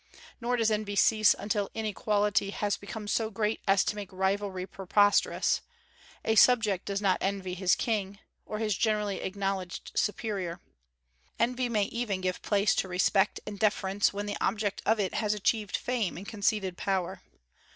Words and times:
Nor 0.41 0.55
does 0.57 0.71
envy 0.71 0.95
cease 0.95 1.35
until 1.37 1.69
inequality 1.75 2.49
has 2.49 2.75
become 2.75 3.07
so 3.07 3.29
great 3.29 3.61
as 3.67 3.83
to 3.83 3.95
make 3.95 4.11
rivalry 4.11 4.65
preposterous: 4.65 5.61
a 6.25 6.33
subject 6.33 6.85
does 6.85 7.03
not 7.03 7.19
envy 7.21 7.53
his 7.53 7.75
king, 7.75 8.17
or 8.43 8.57
his 8.57 8.75
generally 8.75 9.21
acknowledged 9.21 9.91
superior. 9.95 10.59
Envy 11.37 11.69
may 11.69 11.83
even 11.83 12.19
give 12.19 12.41
place 12.41 12.73
to 12.73 12.87
respect 12.87 13.41
and 13.45 13.59
deference 13.59 14.11
when 14.11 14.25
the 14.25 14.43
object 14.43 14.81
of 14.87 14.99
it 14.99 15.13
has 15.13 15.35
achieved 15.35 15.77
fame 15.77 16.17
and 16.17 16.27
conceded 16.27 16.77
power. 16.77 17.21